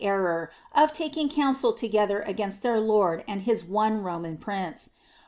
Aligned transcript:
I] 0.01 0.05
DE 0.05 0.07
MONARCHIA 0.17 0.49
69 0.73 0.89
taking 0.97 1.29
counsel 1.29 1.73
together 1.73 2.21
against 2.21 2.63
their 2.63 2.79
Lord 2.79 3.23
and 3.27 3.43
His 3.43 3.63
one 3.63 4.01
Roman 4.01 4.35
Prince. 4.35 4.89